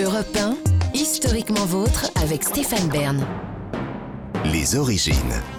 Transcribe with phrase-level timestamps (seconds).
[0.00, 0.56] Europe 1,
[0.94, 3.26] historiquement vôtre avec Stéphane Bern.
[4.52, 5.14] Les origines.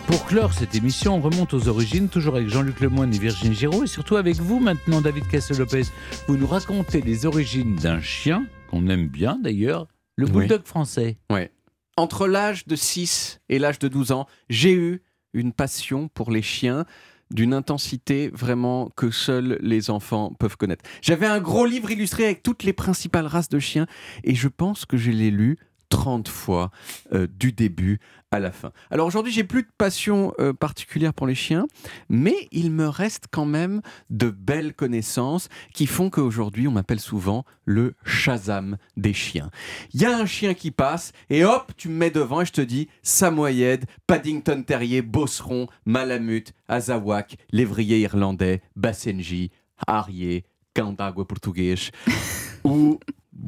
[0.07, 3.83] Pour clore cette émission, on remonte aux origines, toujours avec Jean-Luc Lemoyne et Virginie Giraud,
[3.83, 5.83] et surtout avec vous maintenant, David Cassel-Lopez.
[6.27, 10.31] Vous nous racontez les origines d'un chien, qu'on aime bien d'ailleurs, le Oui.
[10.31, 11.17] bulldog français.
[11.31, 11.51] Ouais.
[11.97, 15.01] Entre l'âge de 6 et l'âge de 12 ans, j'ai eu
[15.33, 16.85] une passion pour les chiens
[17.31, 20.83] d'une intensité vraiment que seuls les enfants peuvent connaître.
[21.01, 23.87] J'avais un gros livre illustré avec toutes les principales races de chiens
[24.23, 25.57] et je pense que je l'ai lu
[25.89, 26.71] 30 fois
[27.13, 27.99] euh, du début
[28.31, 28.71] à la fin.
[28.91, 31.65] Alors aujourd'hui, j'ai plus de passion euh, particulière pour les chiens,
[32.09, 37.43] mais il me reste quand même de belles connaissances qui font qu'aujourd'hui, on m'appelle souvent
[37.65, 39.49] le Shazam des chiens.
[39.93, 42.53] Il y a un chien qui passe et hop, tu me mets devant et je
[42.53, 49.51] te dis Samoyed, Paddington Terrier, Bosseron, Malamute, Azawak, Lévrier irlandais, Basenji,
[49.87, 51.75] Harrier, Candagua portugais
[52.63, 52.99] ou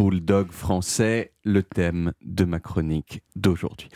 [0.01, 3.87] Bulldog français, le thème de ma chronique d'aujourd'hui.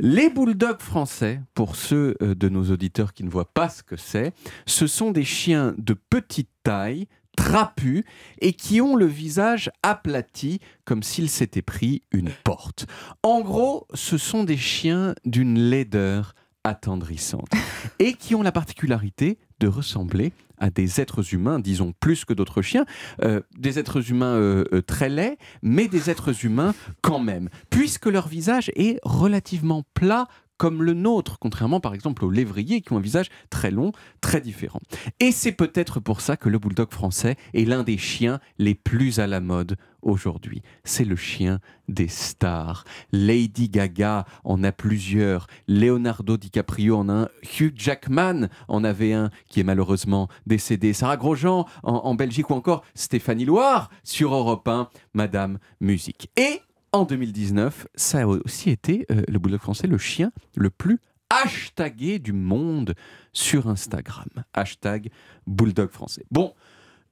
[0.00, 3.94] Les bulldogs français, pour ceux euh, de nos auditeurs qui ne voient pas ce que
[3.94, 4.32] c'est,
[4.66, 7.06] ce sont des chiens de petite taille,
[7.36, 8.02] trapus
[8.40, 12.86] et qui ont le visage aplati comme s'ils s'étaient pris une porte.
[13.22, 16.34] En gros, ce sont des chiens d'une laideur
[16.64, 17.52] attendrissante
[18.00, 22.62] et qui ont la particularité de ressembler à des êtres humains, disons plus que d'autres
[22.62, 22.86] chiens,
[23.22, 28.06] euh, des êtres humains euh, euh, très laids, mais des êtres humains quand même, puisque
[28.06, 32.98] leur visage est relativement plat comme le nôtre, contrairement par exemple aux lévriers qui ont
[32.98, 34.80] un visage très long, très différent.
[35.20, 39.20] Et c'est peut-être pour ça que le bulldog français est l'un des chiens les plus
[39.20, 40.62] à la mode aujourd'hui.
[40.84, 42.84] C'est le chien des stars.
[43.12, 49.30] Lady Gaga en a plusieurs, Leonardo DiCaprio en a un, Hugh Jackman en avait un
[49.48, 54.88] qui est malheureusement décédé, Sarah Grosjean en, Belgique ou encore Stéphanie Loire sur Europe 1,
[55.14, 56.30] Madame Musique.
[56.36, 56.60] Et
[56.96, 60.98] en 2019, ça a aussi été euh, le bulldog français, le chien le plus
[61.30, 62.94] hashtagué du monde
[63.32, 64.28] sur Instagram.
[64.54, 65.10] Hashtag
[65.46, 66.24] bulldog français.
[66.30, 66.54] Bon,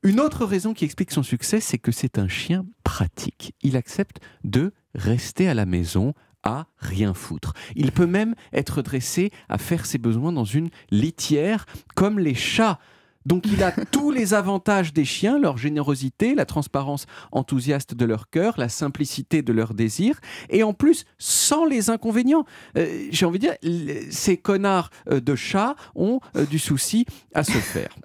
[0.02, 3.54] une autre raison qui explique son succès, c'est que c'est un chien pratique.
[3.62, 7.54] Il accepte de rester à la maison à rien foutre.
[7.74, 12.78] Il peut même être dressé à faire ses besoins dans une litière comme les chats.
[13.26, 18.30] Donc il a tous les avantages des chiens, leur générosité, la transparence enthousiaste de leur
[18.30, 20.20] cœur, la simplicité de leur désir,
[20.50, 22.44] et en plus sans les inconvénients.
[22.76, 27.44] Euh, J'ai envie de dire, ces connards euh, de chats ont euh, du souci à
[27.44, 27.96] se faire.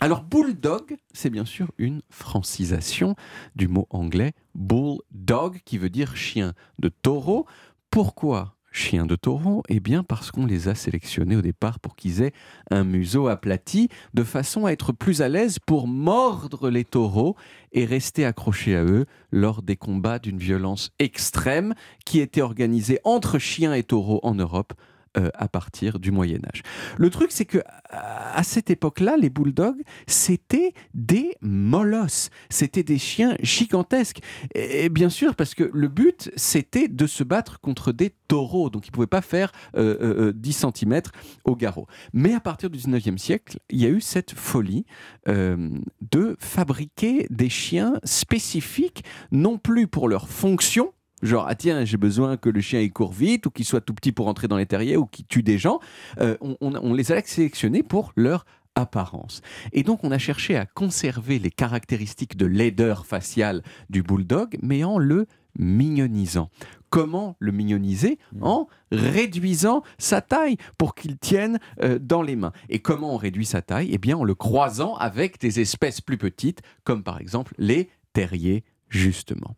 [0.00, 3.16] Alors bulldog, c'est bien sûr une francisation
[3.54, 7.46] du mot anglais bulldog, qui veut dire chien de taureau.
[7.90, 12.22] Pourquoi chien de taureau Eh bien parce qu'on les a sélectionnés au départ pour qu'ils
[12.22, 12.32] aient
[12.70, 17.36] un museau aplati, de façon à être plus à l'aise pour mordre les taureaux
[17.72, 23.38] et rester accrochés à eux lors des combats d'une violence extrême qui étaient organisés entre
[23.38, 24.72] chiens et taureaux en Europe
[25.14, 26.62] à partir du Moyen Âge.
[26.96, 27.58] Le truc, c'est que
[27.90, 34.20] à cette époque-là, les bulldogs, c'était des molosses, c'était des chiens gigantesques.
[34.54, 38.86] Et, bien sûr, parce que le but, c'était de se battre contre des taureaux, donc
[38.86, 41.00] ils ne pouvaient pas faire euh, euh, euh, 10 cm
[41.44, 41.86] au garrot.
[42.12, 44.86] Mais à partir du 19e siècle, il y a eu cette folie
[45.28, 50.92] euh, de fabriquer des chiens spécifiques, non plus pour leur fonction,
[51.22, 53.94] Genre, ah tiens, j'ai besoin que le chien il court vite, ou qu'il soit tout
[53.94, 55.80] petit pour entrer dans les terriers, ou qu'il tue des gens.
[56.20, 58.44] Euh, on, on- on les a sélectionnés pour leur
[58.76, 59.42] apparence.
[59.72, 64.84] Et donc, on a cherché à conserver les caractéristiques de laideur faciale du bulldog, mais
[64.84, 65.26] en le
[65.58, 66.50] mignonisant.
[66.88, 72.52] Comment le mignoniser En réduisant sa taille pour qu'il tienne euh, dans les mains.
[72.68, 73.90] Et comment on réduit sa taille?
[73.92, 78.64] Eh bien, en le croisant avec des espèces plus petites, comme par exemple les terriers,
[78.88, 79.54] justement.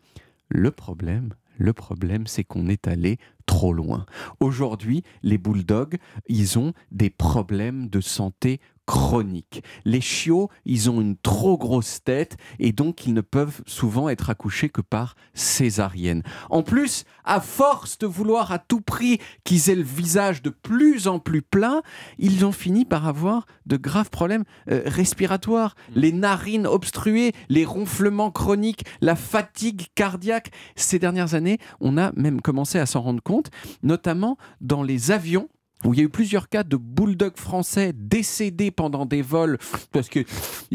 [0.48, 4.06] Le problème, le problème, c'est qu'on est allé trop loin.
[4.40, 5.96] Aujourd'hui, les bulldogs,
[6.28, 9.62] ils ont des problèmes de santé chroniques.
[9.84, 14.30] Les chiots, ils ont une trop grosse tête et donc ils ne peuvent souvent être
[14.30, 16.22] accouchés que par césarienne.
[16.50, 21.06] En plus, à force de vouloir à tout prix qu'ils aient le visage de plus
[21.06, 21.82] en plus plein,
[22.18, 28.30] ils ont fini par avoir de graves problèmes euh, respiratoires, les narines obstruées, les ronflements
[28.30, 30.50] chroniques, la fatigue cardiaque.
[30.76, 33.50] Ces dernières années, on a même commencé à s'en rendre compte,
[33.82, 35.48] notamment dans les avions
[35.90, 39.58] il y a eu plusieurs cas de bulldogs français décédés pendant des vols
[39.90, 40.24] parce qu'ils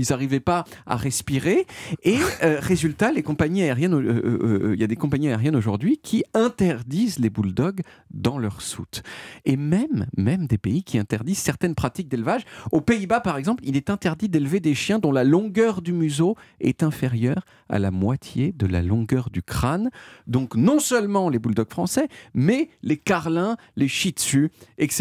[0.09, 1.65] n'arrivaient pas à respirer.
[2.03, 5.99] Et euh, résultat, les compagnies aériennes, euh, euh, il y a des compagnies aériennes aujourd'hui
[6.01, 7.81] qui interdisent les bulldogs
[8.11, 9.03] dans leur soute.
[9.45, 12.43] Et même, même des pays qui interdisent certaines pratiques d'élevage.
[12.71, 16.35] Aux Pays-Bas, par exemple, il est interdit d'élever des chiens dont la longueur du museau
[16.59, 19.89] est inférieure à la moitié de la longueur du crâne.
[20.25, 24.96] Donc non seulement les bulldogs français, mais les carlins, les shih tzus, etc.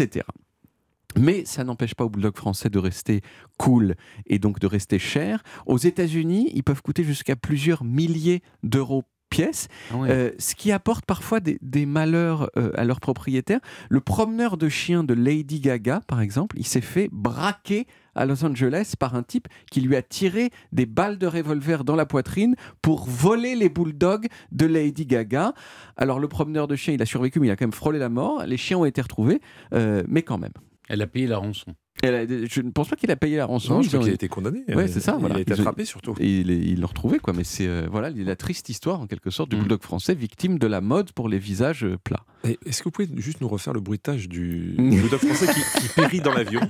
[1.17, 3.21] Mais ça n'empêche pas aux bulldogs français de rester
[3.57, 3.95] cool
[4.27, 5.43] et donc de rester cher.
[5.65, 11.39] Aux États-Unis, ils peuvent coûter jusqu'à plusieurs milliers d'euros pièce, euh, ce qui apporte parfois
[11.39, 13.59] des, des malheurs euh, à leurs propriétaires.
[13.89, 18.43] Le promeneur de chiens de Lady Gaga, par exemple, il s'est fait braquer à Los
[18.43, 22.55] Angeles par un type qui lui a tiré des balles de revolver dans la poitrine
[22.81, 25.53] pour voler les bulldogs de Lady Gaga.
[25.95, 28.09] Alors le promeneur de chiens, il a survécu, mais il a quand même frôlé la
[28.09, 28.43] mort.
[28.45, 29.39] Les chiens ont été retrouvés,
[29.73, 30.53] euh, mais quand même.
[30.89, 31.75] Elle a payé la rançon.
[32.03, 33.75] A- je ne pense pas qu'il a payé la rançon.
[33.75, 34.63] Non, je crois qu'il a été condamné.
[34.67, 35.35] Ouais, Euh, c'est ça, voilà.
[35.35, 36.13] Il a été attrapé surtout.
[36.19, 37.33] Et il l'ont retrouvé, quoi.
[37.33, 39.59] Mais c'est euh, voilà la triste histoire, en quelque sorte, du Mm.
[39.59, 42.23] bulldog français, victime de la mode pour les visages euh, plats.
[42.65, 46.21] Est-ce que vous pouvez juste nous refaire le bruitage du bulldog français qui, qui périt
[46.21, 46.61] dans l'avion?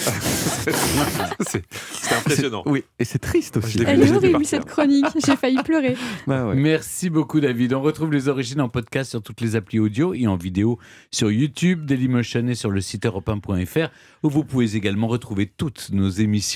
[1.40, 2.62] C'est impressionnant.
[2.66, 3.78] Oui, et c'est triste aussi.
[3.86, 5.96] Elle est horrible cette chronique, j'ai failli pleurer.
[6.26, 6.54] Bah ouais.
[6.54, 7.72] Merci beaucoup David.
[7.72, 10.78] On retrouve les origines en podcast sur toutes les applis audio et en vidéo
[11.10, 13.88] sur YouTube, Dailymotion et sur le site europe1.fr
[14.22, 16.50] où vous pouvez également retrouver toutes nos émissions.